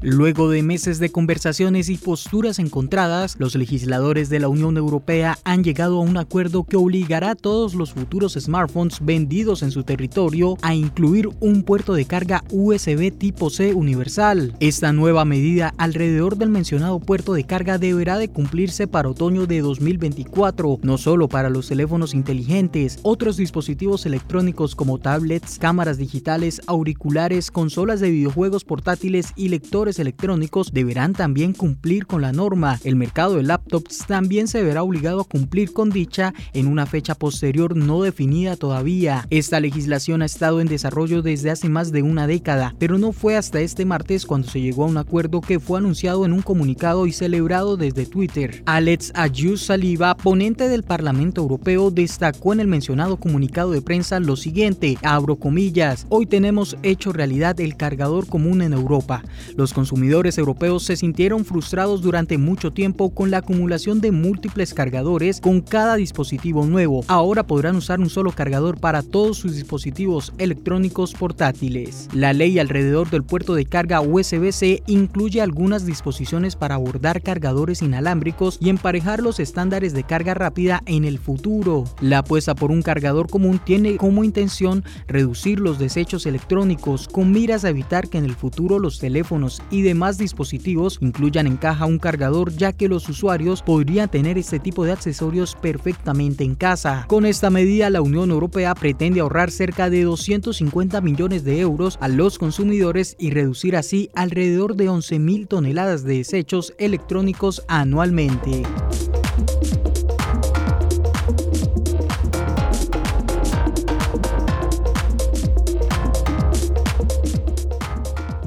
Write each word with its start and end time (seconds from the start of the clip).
Luego 0.00 0.48
de 0.48 0.62
meses 0.62 1.00
de 1.00 1.10
conversaciones 1.10 1.88
y 1.88 1.96
posturas 1.96 2.60
encontradas, 2.60 3.34
los 3.40 3.56
legisladores 3.56 4.28
de 4.28 4.38
la 4.38 4.46
Unión 4.46 4.76
Europea 4.76 5.36
han 5.42 5.64
llegado 5.64 5.98
a 5.98 6.02
un 6.02 6.16
acuerdo 6.16 6.62
que 6.62 6.76
obligará 6.76 7.32
a 7.32 7.34
todos 7.34 7.74
los 7.74 7.94
futuros 7.94 8.34
smartphones 8.34 9.04
vendidos 9.04 9.64
en 9.64 9.72
su 9.72 9.82
territorio 9.82 10.56
a 10.62 10.72
incluir 10.72 11.28
un 11.40 11.64
puerto 11.64 11.94
de 11.94 12.04
carga 12.04 12.44
USB 12.52 13.10
tipo 13.10 13.50
C 13.50 13.74
universal. 13.74 14.54
Esta 14.60 14.92
nueva 14.92 15.24
medida 15.24 15.74
alrededor 15.78 16.36
del 16.36 16.50
mencionado 16.50 17.00
puerto 17.00 17.34
de 17.34 17.42
carga 17.42 17.76
deberá 17.76 18.18
de 18.18 18.28
cumplirse 18.28 18.86
para 18.86 19.08
otoño 19.08 19.46
de 19.46 19.62
2024, 19.62 20.78
no 20.82 20.96
solo 20.96 21.28
para 21.28 21.50
los 21.50 21.66
teléfonos 21.66 22.14
inteligentes, 22.14 23.00
otros 23.02 23.36
dispositivos 23.36 24.06
electrónicos 24.06 24.76
como 24.76 24.98
tablets, 24.98 25.58
cámaras 25.58 25.98
digitales, 25.98 26.60
auriculares, 26.68 27.50
consolas 27.50 27.98
de 27.98 28.10
videojuegos 28.10 28.62
portátiles 28.62 29.32
y 29.34 29.48
lectores 29.48 29.87
electrónicos 29.96 30.72
deberán 30.72 31.14
también 31.14 31.52
cumplir 31.52 32.06
con 32.06 32.20
la 32.20 32.32
norma. 32.32 32.78
El 32.84 32.96
mercado 32.96 33.36
de 33.36 33.42
laptops 33.42 34.06
también 34.06 34.48
se 34.48 34.62
verá 34.62 34.82
obligado 34.82 35.22
a 35.22 35.24
cumplir 35.24 35.72
con 35.72 35.90
dicha 35.90 36.34
en 36.52 36.66
una 36.66 36.86
fecha 36.86 37.14
posterior 37.14 37.76
no 37.76 38.02
definida 38.02 38.56
todavía. 38.56 39.26
Esta 39.30 39.60
legislación 39.60 40.22
ha 40.22 40.26
estado 40.26 40.60
en 40.60 40.68
desarrollo 40.68 41.22
desde 41.22 41.50
hace 41.50 41.68
más 41.68 41.92
de 41.92 42.02
una 42.02 42.26
década, 42.26 42.74
pero 42.78 42.98
no 42.98 43.12
fue 43.12 43.36
hasta 43.36 43.60
este 43.60 43.84
martes 43.84 44.26
cuando 44.26 44.48
se 44.48 44.60
llegó 44.60 44.84
a 44.84 44.88
un 44.88 44.96
acuerdo 44.96 45.40
que 45.40 45.60
fue 45.60 45.78
anunciado 45.78 46.24
en 46.26 46.32
un 46.32 46.42
comunicado 46.42 47.06
y 47.06 47.12
celebrado 47.12 47.76
desde 47.76 48.06
Twitter. 48.06 48.62
Alex 48.66 49.12
Ayus 49.14 49.62
Saliba, 49.62 50.16
ponente 50.16 50.68
del 50.68 50.82
Parlamento 50.82 51.40
Europeo, 51.40 51.90
destacó 51.90 52.52
en 52.52 52.60
el 52.60 52.66
mencionado 52.66 53.16
comunicado 53.16 53.70
de 53.70 53.82
prensa 53.82 54.20
lo 54.20 54.36
siguiente, 54.36 54.98
abro 55.02 55.36
comillas, 55.36 56.06
hoy 56.08 56.26
tenemos 56.26 56.76
hecho 56.82 57.12
realidad 57.12 57.60
el 57.60 57.76
cargador 57.76 58.26
común 58.26 58.62
en 58.62 58.72
Europa. 58.72 59.22
Los 59.56 59.72
consumidores 59.78 60.36
europeos 60.38 60.82
se 60.82 60.96
sintieron 60.96 61.44
frustrados 61.44 62.02
durante 62.02 62.36
mucho 62.36 62.72
tiempo 62.72 63.10
con 63.10 63.30
la 63.30 63.38
acumulación 63.38 64.00
de 64.00 64.10
múltiples 64.10 64.74
cargadores 64.74 65.40
con 65.40 65.60
cada 65.60 65.94
dispositivo 65.94 66.66
nuevo. 66.66 67.04
Ahora 67.06 67.44
podrán 67.44 67.76
usar 67.76 68.00
un 68.00 68.10
solo 68.10 68.32
cargador 68.32 68.80
para 68.80 69.04
todos 69.04 69.36
sus 69.36 69.54
dispositivos 69.54 70.32
electrónicos 70.38 71.14
portátiles. 71.14 72.08
La 72.12 72.32
ley 72.32 72.58
alrededor 72.58 73.08
del 73.08 73.22
puerto 73.22 73.54
de 73.54 73.66
carga 73.66 74.00
USB-C 74.00 74.82
incluye 74.88 75.40
algunas 75.40 75.86
disposiciones 75.86 76.56
para 76.56 76.74
abordar 76.74 77.22
cargadores 77.22 77.80
inalámbricos 77.80 78.58
y 78.60 78.70
emparejar 78.70 79.20
los 79.20 79.38
estándares 79.38 79.92
de 79.92 80.02
carga 80.02 80.34
rápida 80.34 80.82
en 80.86 81.04
el 81.04 81.20
futuro. 81.20 81.84
La 82.00 82.18
apuesta 82.18 82.56
por 82.56 82.72
un 82.72 82.82
cargador 82.82 83.30
común 83.30 83.60
tiene 83.64 83.96
como 83.96 84.24
intención 84.24 84.82
reducir 85.06 85.60
los 85.60 85.78
desechos 85.78 86.26
electrónicos 86.26 87.06
con 87.06 87.30
miras 87.30 87.64
a 87.64 87.68
evitar 87.68 88.08
que 88.08 88.18
en 88.18 88.24
el 88.24 88.34
futuro 88.34 88.80
los 88.80 88.98
teléfonos 88.98 89.62
y 89.70 89.82
demás 89.82 90.18
dispositivos 90.18 90.98
incluyan 91.00 91.46
en 91.46 91.56
caja 91.56 91.86
un 91.86 91.98
cargador 91.98 92.52
ya 92.52 92.72
que 92.72 92.88
los 92.88 93.08
usuarios 93.08 93.62
podrían 93.62 94.10
tener 94.10 94.38
este 94.38 94.58
tipo 94.58 94.84
de 94.84 94.92
accesorios 94.92 95.56
perfectamente 95.60 96.44
en 96.44 96.54
casa. 96.54 97.04
Con 97.08 97.26
esta 97.26 97.50
medida 97.50 97.90
la 97.90 98.02
Unión 98.02 98.30
Europea 98.30 98.74
pretende 98.74 99.20
ahorrar 99.20 99.50
cerca 99.50 99.90
de 99.90 100.04
250 100.04 101.00
millones 101.00 101.44
de 101.44 101.60
euros 101.60 101.98
a 102.00 102.08
los 102.08 102.38
consumidores 102.38 103.16
y 103.18 103.30
reducir 103.30 103.76
así 103.76 104.10
alrededor 104.14 104.76
de 104.76 104.88
11.000 104.88 105.48
toneladas 105.48 106.04
de 106.04 106.18
desechos 106.18 106.74
electrónicos 106.78 107.62
anualmente. 107.68 108.62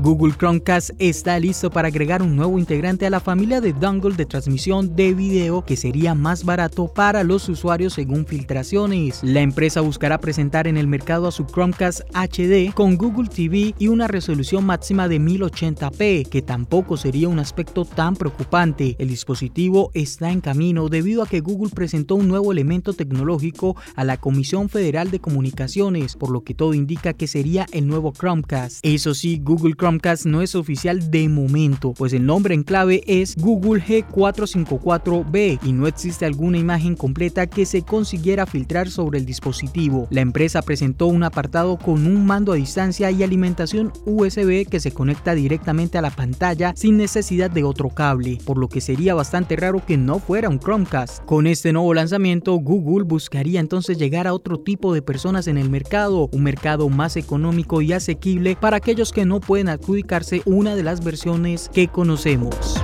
Google 0.01 0.34
Chromecast 0.35 0.89
está 0.97 1.39
listo 1.39 1.69
para 1.69 1.89
agregar 1.89 2.23
un 2.23 2.35
nuevo 2.35 2.57
integrante 2.57 3.06
a 3.06 3.12
la 3.12 3.19
familia 3.19 3.62
de 3.62 3.72
dongle 3.72 4.16
de 4.16 4.25
transmisión 4.25 4.95
de 4.95 5.13
video 5.13 5.63
que 5.63 5.78
sería 5.78 6.16
más 6.16 6.44
barato 6.44 6.88
para 6.88 7.23
los 7.23 7.47
usuarios 7.47 7.94
según 7.94 8.25
filtraciones. 8.25 9.19
La 9.22 9.41
empresa 9.41 9.81
buscará 9.81 10.19
presentar 10.19 10.67
en 10.67 10.78
el 10.78 10.88
mercado 10.88 11.28
a 11.28 11.31
su 11.31 11.45
Chromecast 11.45 12.01
HD 12.16 12.73
con 12.73 12.97
Google 12.97 13.29
TV 13.29 13.75
y 13.78 13.90
una 13.90 14.07
resolución 14.07 14.66
máxima 14.66 15.07
de 15.07 15.22
1080p, 15.22 16.28
que 16.28 16.41
tampoco 16.41 16.97
sería 16.97 17.29
un 17.29 17.38
aspecto 17.38 17.85
tan 17.85 18.16
preocupante. 18.16 18.95
El 18.97 19.09
dispositivo 19.09 19.91
está 19.94 20.31
en 20.31 20.41
camino 20.41 20.90
debido 20.90 21.22
a 21.22 21.28
que 21.28 21.41
Google 21.41 21.73
presentó 21.75 22.16
un 22.16 22.28
nuevo 22.28 22.51
elemento 22.51 22.94
tecnológico 22.94 23.75
a 23.95 24.03
la 24.03 24.17
Comisión 24.17 24.67
Federal 24.67 25.11
de 25.11 25.19
Comunicaciones, 25.19 26.16
por 26.16 26.31
lo 26.31 26.44
que 26.44 26.56
todo 26.56 26.73
indica 26.73 27.13
que 27.13 27.28
sería 27.28 27.67
el 27.72 27.85
nuevo 27.85 28.13
Chromecast. 28.13 28.79
Eso 28.81 29.13
sí, 29.13 29.40
Google 29.44 29.75
Chromecast 29.75 29.91
Chromecast 29.91 30.25
no 30.25 30.41
es 30.41 30.56
oficial 30.56 31.12
de 31.12 31.28
momento, 31.28 31.94
pues 31.94 32.13
el 32.13 32.25
nombre 32.25 32.56
en 32.56 32.63
clave 32.63 33.03
es 33.07 33.35
Google 33.35 33.84
G454B 33.84 35.59
y 35.63 35.74
no 35.74 35.85
existe 35.85 36.25
alguna 36.25 36.57
imagen 36.57 36.96
completa 36.96 37.46
que 37.47 37.66
se 37.66 37.81
consiguiera 37.81 38.46
filtrar 38.46 38.90
sobre 38.90 39.19
el 39.19 39.25
dispositivo. 39.25 40.07
La 40.09 40.22
empresa 40.22 40.62
presentó 40.62 41.07
un 41.07 41.24
apartado 41.24 41.78
con 41.78 42.07
un 42.07 42.25
mando 42.25 42.53
a 42.53 42.56
distancia 42.56 43.12
y 43.12 43.22
alimentación 43.22 43.91
USB 44.06 44.66
que 44.69 44.79
se 44.79 44.94
conecta 44.94 45.35
directamente 45.35 45.97
a 45.97 46.02
la 46.02 46.12
pantalla 46.12 46.72
sin 46.78 46.96
necesidad 46.96 47.52
de 47.52 47.66
otro 47.66 47.90
cable, 47.90 48.38
por 48.46 48.58
lo 48.58 48.69
que 48.69 48.79
sería 48.79 49.13
bastante 49.13 49.58
raro 49.58 49.85
que 49.85 49.97
no 49.97 50.19
fuera 50.19 50.47
un 50.47 50.59
Chromecast. 50.59 51.25
Con 51.25 51.47
este 51.47 51.73
nuevo 51.73 51.94
lanzamiento, 51.94 52.53
Google 52.53 53.03
buscaría 53.03 53.59
entonces 53.59 53.97
llegar 53.97 54.25
a 54.25 54.34
otro 54.34 54.58
tipo 54.58 54.94
de 54.94 55.02
personas 55.02 55.47
en 55.47 55.58
el 55.58 55.69
mercado, 55.69 56.29
un 56.31 56.44
mercado 56.44 56.88
más 56.88 57.18
económico 57.18 57.81
y 57.81 57.91
asequible 57.91 58.56
para 58.56 58.78
aquellos 58.78 59.12
que 59.12 59.25
no 59.25 59.41
pueden 59.41 59.68
adjudicarse 59.81 60.41
una 60.45 60.75
de 60.75 60.83
las 60.83 61.03
versiones 61.03 61.69
que 61.73 61.87
conocemos. 61.87 62.81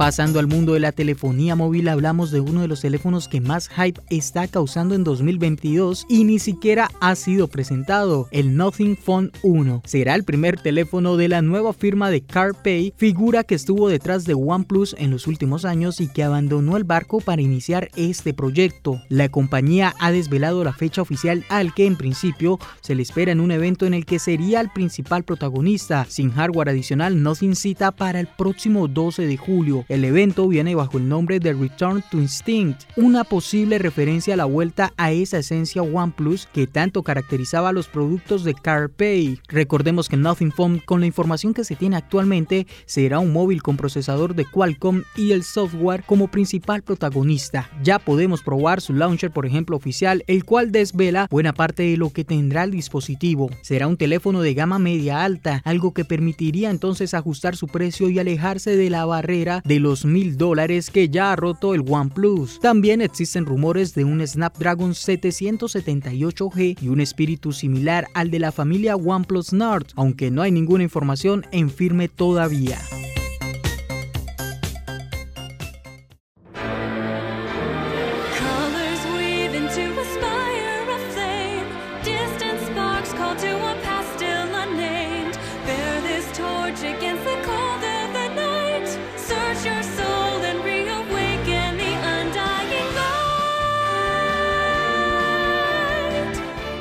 Pasando 0.00 0.38
al 0.38 0.46
mundo 0.46 0.72
de 0.72 0.80
la 0.80 0.92
telefonía 0.92 1.56
móvil, 1.56 1.86
hablamos 1.86 2.30
de 2.30 2.40
uno 2.40 2.62
de 2.62 2.68
los 2.68 2.80
teléfonos 2.80 3.28
que 3.28 3.42
más 3.42 3.68
hype 3.68 4.00
está 4.08 4.48
causando 4.48 4.94
en 4.94 5.04
2022 5.04 6.06
y 6.08 6.24
ni 6.24 6.38
siquiera 6.38 6.88
ha 7.02 7.14
sido 7.14 7.48
presentado, 7.48 8.26
el 8.30 8.56
Nothing 8.56 8.96
Phone 8.96 9.30
1. 9.42 9.82
Será 9.84 10.14
el 10.14 10.24
primer 10.24 10.58
teléfono 10.58 11.18
de 11.18 11.28
la 11.28 11.42
nueva 11.42 11.74
firma 11.74 12.08
de 12.08 12.22
CarPay, 12.22 12.94
figura 12.96 13.44
que 13.44 13.54
estuvo 13.54 13.90
detrás 13.90 14.24
de 14.24 14.32
OnePlus 14.32 14.96
en 14.96 15.10
los 15.10 15.26
últimos 15.26 15.66
años 15.66 16.00
y 16.00 16.08
que 16.08 16.22
abandonó 16.22 16.78
el 16.78 16.84
barco 16.84 17.20
para 17.20 17.42
iniciar 17.42 17.90
este 17.94 18.32
proyecto. 18.32 19.02
La 19.10 19.28
compañía 19.28 19.94
ha 20.00 20.12
desvelado 20.12 20.64
la 20.64 20.72
fecha 20.72 21.02
oficial 21.02 21.44
al 21.50 21.74
que 21.74 21.84
en 21.84 21.96
principio 21.96 22.58
se 22.80 22.94
le 22.94 23.02
espera 23.02 23.32
en 23.32 23.40
un 23.40 23.50
evento 23.50 23.84
en 23.84 23.92
el 23.92 24.06
que 24.06 24.18
sería 24.18 24.62
el 24.62 24.70
principal 24.70 25.24
protagonista. 25.24 26.06
Sin 26.08 26.30
hardware 26.30 26.70
adicional, 26.70 27.22
Nothing 27.22 27.54
cita 27.54 27.92
para 27.92 28.18
el 28.18 28.28
próximo 28.28 28.88
12 28.88 29.26
de 29.26 29.36
julio. 29.36 29.84
El 29.90 30.04
evento 30.04 30.46
viene 30.46 30.76
bajo 30.76 30.98
el 30.98 31.08
nombre 31.08 31.40
de 31.40 31.52
Return 31.52 32.04
to 32.12 32.18
Instinct, 32.18 32.82
una 32.94 33.24
posible 33.24 33.76
referencia 33.76 34.34
a 34.34 34.36
la 34.36 34.44
vuelta 34.44 34.92
a 34.96 35.10
esa 35.10 35.38
esencia 35.38 35.82
OnePlus 35.82 36.46
que 36.52 36.68
tanto 36.68 37.02
caracterizaba 37.02 37.70
a 37.70 37.72
los 37.72 37.88
productos 37.88 38.44
de 38.44 38.54
CarPay. 38.54 39.40
Recordemos 39.48 40.08
que 40.08 40.16
Nothing 40.16 40.52
Phone, 40.52 40.78
con 40.86 41.00
la 41.00 41.06
información 41.06 41.54
que 41.54 41.64
se 41.64 41.74
tiene 41.74 41.96
actualmente, 41.96 42.68
será 42.86 43.18
un 43.18 43.32
móvil 43.32 43.64
con 43.64 43.76
procesador 43.76 44.36
de 44.36 44.44
Qualcomm 44.44 45.02
y 45.16 45.32
el 45.32 45.42
software 45.42 46.04
como 46.06 46.28
principal 46.28 46.82
protagonista. 46.82 47.68
Ya 47.82 47.98
podemos 47.98 48.42
probar 48.42 48.80
su 48.80 48.94
launcher, 48.94 49.32
por 49.32 49.44
ejemplo, 49.44 49.76
oficial, 49.76 50.22
el 50.28 50.44
cual 50.44 50.70
desvela 50.70 51.26
buena 51.32 51.52
parte 51.52 51.82
de 51.82 51.96
lo 51.96 52.10
que 52.10 52.24
tendrá 52.24 52.62
el 52.62 52.70
dispositivo. 52.70 53.50
Será 53.60 53.88
un 53.88 53.96
teléfono 53.96 54.40
de 54.40 54.54
gama 54.54 54.78
media 54.78 55.24
alta, 55.24 55.62
algo 55.64 55.92
que 55.92 56.04
permitiría 56.04 56.70
entonces 56.70 57.12
ajustar 57.12 57.56
su 57.56 57.66
precio 57.66 58.08
y 58.08 58.20
alejarse 58.20 58.76
de 58.76 58.88
la 58.88 59.04
barrera 59.04 59.62
de 59.64 59.79
los 59.82 60.04
mil 60.04 60.36
dólares 60.36 60.90
que 60.90 61.08
ya 61.08 61.32
ha 61.32 61.36
roto 61.36 61.74
el 61.74 61.84
OnePlus. 61.86 62.60
También 62.60 63.00
existen 63.00 63.46
rumores 63.46 63.94
de 63.94 64.04
un 64.04 64.26
Snapdragon 64.26 64.92
778G 64.92 66.78
y 66.80 66.88
un 66.88 67.00
espíritu 67.00 67.52
similar 67.52 68.06
al 68.14 68.30
de 68.30 68.38
la 68.38 68.52
familia 68.52 68.96
OnePlus 68.96 69.52
Nord, 69.52 69.86
aunque 69.96 70.30
no 70.30 70.42
hay 70.42 70.52
ninguna 70.52 70.84
información 70.84 71.44
en 71.52 71.70
firme 71.70 72.08
todavía. 72.08 72.78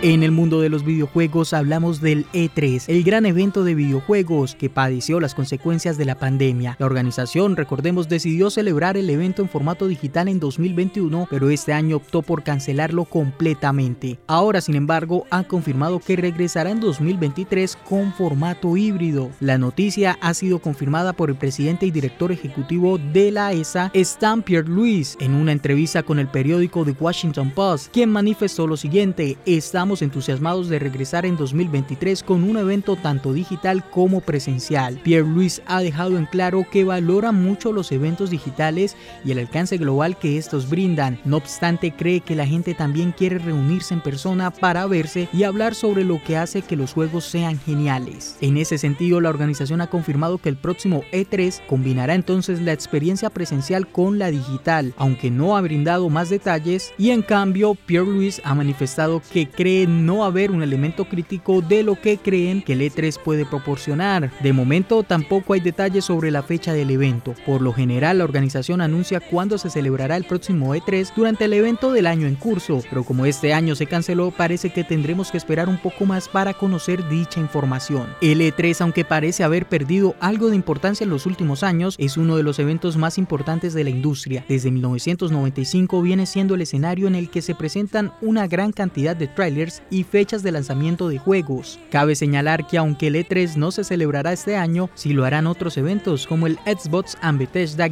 En 0.01 0.23
el 0.23 0.31
mundo 0.31 0.61
de 0.61 0.69
los 0.69 0.85
videojuegos 0.85 1.51
hablamos 1.51 1.99
del 1.99 2.25
E3, 2.27 2.85
el 2.87 3.03
gran 3.03 3.25
evento 3.25 3.65
de 3.65 3.75
videojuegos 3.75 4.55
que 4.55 4.69
padeció 4.69 5.19
las 5.19 5.35
consecuencias 5.35 5.97
de 5.97 6.05
la 6.05 6.15
pandemia. 6.15 6.77
La 6.79 6.85
organización, 6.85 7.57
recordemos, 7.57 8.07
decidió 8.07 8.49
celebrar 8.49 8.95
el 8.95 9.09
evento 9.09 9.41
en 9.41 9.49
formato 9.49 9.89
digital 9.89 10.29
en 10.29 10.39
2021, 10.39 11.27
pero 11.29 11.49
este 11.49 11.73
año 11.73 11.97
optó 11.97 12.21
por 12.21 12.43
cancelarlo 12.43 13.03
completamente. 13.03 14.17
Ahora, 14.25 14.61
sin 14.61 14.75
embargo, 14.75 15.25
ha 15.31 15.43
confirmado 15.43 15.99
que 15.99 16.15
regresará 16.15 16.69
en 16.69 16.79
2023 16.79 17.75
con 17.75 18.13
formato 18.13 18.77
híbrido. 18.77 19.31
La 19.41 19.57
noticia 19.57 20.17
ha 20.21 20.33
sido 20.33 20.59
confirmada 20.59 21.11
por 21.11 21.29
el 21.29 21.35
presidente 21.35 21.85
y 21.85 21.91
director 21.91 22.31
ejecutivo 22.31 22.97
de 22.97 23.33
la 23.33 23.51
ESA, 23.51 23.91
Stan 23.93 24.43
Pierre 24.43 24.69
Louis, 24.69 25.17
en 25.19 25.33
una 25.33 25.51
entrevista 25.51 26.03
con 26.03 26.19
el 26.19 26.29
periódico 26.29 26.85
The 26.85 26.95
Washington 26.97 27.51
Post, 27.51 27.91
quien 27.91 28.09
manifestó 28.09 28.65
lo 28.65 28.77
siguiente: 28.77 29.37
estamos 29.45 29.88
entusiasmados 30.01 30.69
de 30.69 30.79
regresar 30.79 31.25
en 31.25 31.37
2023 31.37 32.23
con 32.23 32.43
un 32.43 32.57
evento 32.57 32.95
tanto 32.95 33.33
digital 33.33 33.83
como 33.89 34.21
presencial. 34.21 34.99
Pierre 35.03 35.27
Louis 35.27 35.61
ha 35.65 35.81
dejado 35.81 36.17
en 36.17 36.25
claro 36.25 36.65
que 36.71 36.83
valora 36.83 37.31
mucho 37.31 37.73
los 37.73 37.91
eventos 37.91 38.29
digitales 38.29 38.95
y 39.25 39.31
el 39.31 39.39
alcance 39.39 39.77
global 39.77 40.17
que 40.17 40.37
estos 40.37 40.69
brindan. 40.69 41.19
No 41.25 41.37
obstante, 41.37 41.91
cree 41.91 42.21
que 42.21 42.35
la 42.35 42.45
gente 42.45 42.73
también 42.73 43.11
quiere 43.11 43.39
reunirse 43.39 43.93
en 43.93 44.01
persona 44.01 44.51
para 44.51 44.85
verse 44.85 45.27
y 45.33 45.43
hablar 45.43 45.75
sobre 45.75 46.03
lo 46.03 46.21
que 46.23 46.37
hace 46.37 46.61
que 46.61 46.75
los 46.75 46.93
juegos 46.93 47.25
sean 47.25 47.59
geniales. 47.59 48.37
En 48.41 48.57
ese 48.57 48.77
sentido, 48.77 49.21
la 49.21 49.29
organización 49.29 49.81
ha 49.81 49.87
confirmado 49.87 50.37
que 50.37 50.49
el 50.49 50.57
próximo 50.57 51.03
E3 51.11 51.65
combinará 51.67 52.15
entonces 52.15 52.61
la 52.61 52.73
experiencia 52.73 53.29
presencial 53.29 53.87
con 53.87 54.19
la 54.19 54.31
digital, 54.31 54.93
aunque 54.97 55.31
no 55.31 55.57
ha 55.57 55.61
brindado 55.61 56.09
más 56.09 56.29
detalles 56.29 56.93
y 56.97 57.11
en 57.11 57.21
cambio 57.21 57.75
Pierre 57.75 58.05
Louis 58.05 58.41
ha 58.43 58.55
manifestado 58.55 59.21
que 59.31 59.47
cree 59.49 59.78
no 59.87 60.23
haber 60.23 60.51
un 60.51 60.63
elemento 60.63 61.05
crítico 61.05 61.61
de 61.61 61.83
lo 61.83 61.99
que 61.99 62.17
creen 62.17 62.61
que 62.61 62.73
el 62.73 62.81
E3 62.81 63.19
puede 63.23 63.45
proporcionar. 63.45 64.31
De 64.41 64.53
momento 64.53 65.03
tampoco 65.03 65.53
hay 65.53 65.59
detalles 65.59 66.05
sobre 66.05 66.31
la 66.31 66.43
fecha 66.43 66.73
del 66.73 66.91
evento. 66.91 67.35
Por 67.45 67.61
lo 67.61 67.73
general 67.73 68.19
la 68.19 68.23
organización 68.23 68.81
anuncia 68.81 69.19
cuándo 69.19 69.57
se 69.57 69.69
celebrará 69.69 70.17
el 70.17 70.25
próximo 70.25 70.75
E3 70.75 71.13
durante 71.15 71.45
el 71.45 71.53
evento 71.53 71.91
del 71.91 72.07
año 72.07 72.27
en 72.27 72.35
curso, 72.35 72.81
pero 72.89 73.03
como 73.03 73.25
este 73.25 73.53
año 73.53 73.75
se 73.75 73.85
canceló 73.85 74.31
parece 74.31 74.71
que 74.71 74.83
tendremos 74.83 75.31
que 75.31 75.37
esperar 75.37 75.69
un 75.69 75.77
poco 75.77 76.05
más 76.05 76.27
para 76.27 76.53
conocer 76.53 77.07
dicha 77.09 77.39
información. 77.39 78.07
El 78.21 78.41
E3 78.41 78.81
aunque 78.81 79.05
parece 79.05 79.43
haber 79.43 79.67
perdido 79.67 80.15
algo 80.19 80.49
de 80.49 80.55
importancia 80.55 81.03
en 81.03 81.09
los 81.09 81.25
últimos 81.25 81.63
años 81.63 81.95
es 81.97 82.17
uno 82.17 82.37
de 82.37 82.43
los 82.43 82.59
eventos 82.59 82.97
más 82.97 83.17
importantes 83.17 83.73
de 83.73 83.83
la 83.83 83.89
industria. 83.89 84.45
Desde 84.47 84.71
1995 84.71 86.01
viene 86.01 86.25
siendo 86.25 86.55
el 86.55 86.61
escenario 86.61 87.07
en 87.07 87.15
el 87.15 87.29
que 87.29 87.41
se 87.41 87.55
presentan 87.55 88.11
una 88.21 88.47
gran 88.47 88.71
cantidad 88.71 89.15
de 89.15 89.27
trailers 89.27 89.68
y 89.89 90.03
fechas 90.03 90.43
de 90.43 90.51
lanzamiento 90.51 91.07
de 91.09 91.17
juegos. 91.17 91.79
Cabe 91.89 92.15
señalar 92.15 92.67
que 92.67 92.77
aunque 92.77 93.07
el 93.07 93.15
E3 93.15 93.55
no 93.55 93.71
se 93.71 93.83
celebrará 93.83 94.33
este 94.33 94.55
año, 94.55 94.89
sí 94.95 95.13
lo 95.13 95.25
harán 95.25 95.47
otros 95.47 95.77
eventos 95.77 96.27
como 96.27 96.47
el 96.47 96.57
Xbox 96.65 97.17
and 97.21 97.39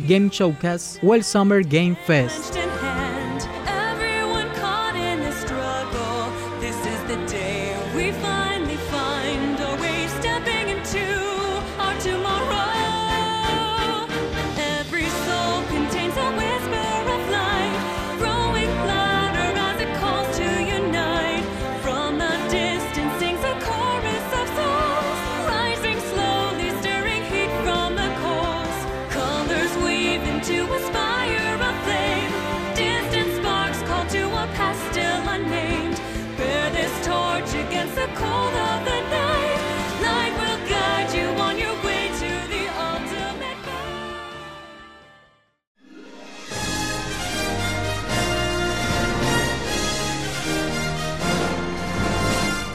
Game 0.07 0.29
Showcase 0.31 0.99
o 1.05 1.15
el 1.15 1.23
Summer 1.23 1.63
Game 1.63 1.97
Fest. 2.05 2.66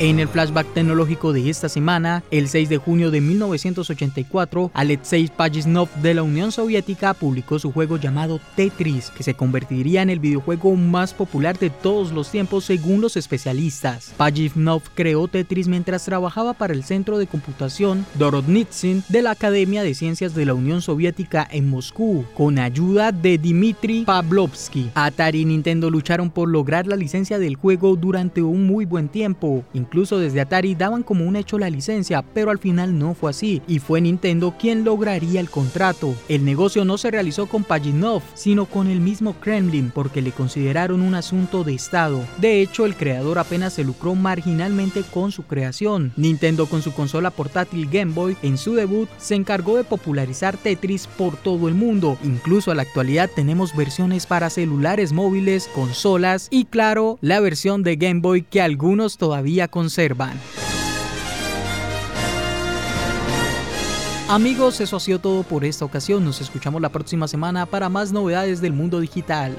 En 0.02 0.18
el 0.18 0.26
flashback 0.26 0.66
tecnológico 0.74 1.32
de 1.32 1.48
esta 1.48 1.68
semana, 1.68 2.24
el 2.32 2.48
6 2.48 2.68
de 2.68 2.78
junio 2.78 3.12
de 3.12 3.20
1984, 3.20 4.72
Alexei 4.74 5.28
Pajitnov 5.28 5.88
de 6.02 6.14
la 6.14 6.24
Unión 6.24 6.50
Soviética 6.50 7.14
publicó 7.14 7.60
su 7.60 7.70
juego 7.70 7.98
llamado 7.98 8.40
Tetris, 8.56 9.10
que 9.10 9.22
se 9.22 9.34
convertiría 9.34 10.02
en 10.02 10.10
el 10.10 10.18
videojuego 10.18 10.74
más 10.74 11.14
popular 11.14 11.56
de 11.56 11.70
todos 11.70 12.10
los 12.10 12.32
tiempos 12.32 12.64
según 12.64 13.00
los 13.00 13.16
especialistas. 13.16 14.12
Pajitnov 14.16 14.82
creó 14.96 15.28
Tetris 15.28 15.68
mientras 15.68 16.04
trabajaba 16.04 16.52
para 16.52 16.74
el 16.74 16.82
Centro 16.82 17.16
de 17.16 17.28
Computación 17.28 18.04
Dorodnitsyn 18.14 19.04
de 19.08 19.22
la 19.22 19.30
Academia 19.30 19.84
de 19.84 19.94
Ciencias 19.94 20.34
de 20.34 20.46
la 20.46 20.54
Unión 20.54 20.82
Soviética 20.82 21.46
en 21.48 21.70
Moscú, 21.70 22.24
con 22.34 22.58
ayuda 22.58 23.12
de 23.12 23.38
Dmitry 23.38 24.04
Pavlovsky. 24.04 24.90
Atari 24.96 25.42
y 25.42 25.44
Nintendo 25.44 25.90
lucharon 25.90 26.28
por 26.28 26.48
lograr 26.48 26.88
la 26.88 26.96
licencia 26.96 27.38
del 27.38 27.54
juego 27.54 27.94
durante 27.94 28.42
un 28.42 28.66
muy 28.66 28.84
buen 28.84 29.08
tiempo, 29.08 29.62
desde 29.92 30.40
Atari 30.40 30.74
daban 30.74 31.02
como 31.02 31.26
un 31.26 31.36
hecho 31.36 31.58
la 31.58 31.68
licencia, 31.68 32.22
pero 32.22 32.50
al 32.50 32.58
final 32.58 32.98
no 32.98 33.14
fue 33.14 33.30
así, 33.30 33.60
y 33.66 33.78
fue 33.78 34.00
Nintendo 34.00 34.54
quien 34.58 34.84
lograría 34.84 35.38
el 35.38 35.50
contrato. 35.50 36.14
El 36.28 36.44
negocio 36.44 36.84
no 36.84 36.96
se 36.96 37.10
realizó 37.10 37.46
con 37.46 37.62
Pajitnov, 37.62 38.22
sino 38.34 38.64
con 38.64 38.88
el 38.88 39.00
mismo 39.00 39.34
Kremlin, 39.34 39.92
porque 39.94 40.22
le 40.22 40.32
consideraron 40.32 41.02
un 41.02 41.14
asunto 41.14 41.62
de 41.62 41.74
Estado. 41.74 42.24
De 42.38 42.62
hecho, 42.62 42.86
el 42.86 42.96
creador 42.96 43.38
apenas 43.38 43.74
se 43.74 43.84
lucró 43.84 44.14
marginalmente 44.14 45.02
con 45.02 45.30
su 45.30 45.42
creación. 45.42 46.12
Nintendo 46.16 46.66
con 46.66 46.82
su 46.82 46.92
consola 46.92 47.30
portátil 47.30 47.88
Game 47.90 48.12
Boy, 48.12 48.36
en 48.42 48.56
su 48.56 48.74
debut, 48.74 49.08
se 49.18 49.34
encargó 49.34 49.76
de 49.76 49.84
popularizar 49.84 50.56
Tetris 50.56 51.06
por 51.06 51.36
todo 51.36 51.68
el 51.68 51.74
mundo. 51.74 52.16
Incluso 52.24 52.70
a 52.70 52.74
la 52.74 52.82
actualidad 52.82 53.30
tenemos 53.34 53.76
versiones 53.76 54.26
para 54.26 54.48
celulares 54.48 55.12
móviles, 55.12 55.68
consolas 55.74 56.48
y 56.50 56.64
claro, 56.64 57.18
la 57.20 57.40
versión 57.40 57.82
de 57.82 57.96
Game 57.96 58.20
Boy 58.20 58.42
que 58.42 58.62
algunos 58.62 59.18
todavía 59.18 59.68
Amigos, 64.28 64.80
eso 64.80 64.96
ha 64.96 65.00
sido 65.00 65.18
todo 65.18 65.42
por 65.42 65.62
esta 65.64 65.84
ocasión. 65.84 66.24
Nos 66.24 66.40
escuchamos 66.40 66.80
la 66.80 66.88
próxima 66.88 67.28
semana 67.28 67.66
para 67.66 67.90
más 67.90 68.12
novedades 68.12 68.62
del 68.62 68.72
mundo 68.72 68.98
digital. 68.98 69.54